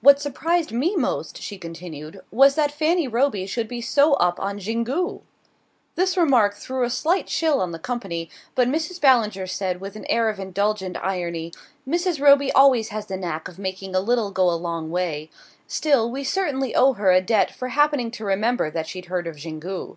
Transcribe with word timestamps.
"What 0.00 0.20
surprised 0.20 0.72
me 0.72 0.96
most," 0.96 1.40
she 1.40 1.56
continued, 1.56 2.18
"was 2.32 2.56
that 2.56 2.72
Fanny 2.72 3.06
Roby 3.06 3.46
should 3.46 3.68
be 3.68 3.80
so 3.80 4.14
up 4.14 4.40
on 4.40 4.58
Xingu." 4.58 5.20
This 5.94 6.16
remark 6.16 6.54
threw 6.54 6.82
a 6.82 6.90
slight 6.90 7.28
chill 7.28 7.60
on 7.60 7.70
the 7.70 7.78
company, 7.78 8.28
but 8.56 8.66
Mrs. 8.66 9.00
Ballinger 9.00 9.46
said 9.46 9.80
with 9.80 9.94
an 9.94 10.04
air 10.06 10.30
of 10.30 10.40
indulgent 10.40 10.96
irony: 11.00 11.52
"Mrs. 11.86 12.20
Roby 12.20 12.50
always 12.50 12.88
has 12.88 13.06
the 13.06 13.16
knack 13.16 13.46
of 13.46 13.56
making 13.60 13.94
a 13.94 14.00
little 14.00 14.32
go 14.32 14.50
a 14.50 14.58
long 14.58 14.90
way; 14.90 15.30
still, 15.68 16.10
we 16.10 16.24
certainly 16.24 16.74
owe 16.74 16.94
her 16.94 17.12
a 17.12 17.20
debt 17.20 17.52
for 17.52 17.68
happening 17.68 18.10
to 18.10 18.24
remember 18.24 18.72
that 18.72 18.88
she'd 18.88 19.06
heard 19.06 19.28
of 19.28 19.38
Xingu." 19.38 19.96